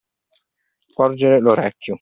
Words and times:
Porgere 0.95 1.39
l'orecchio. 1.39 1.89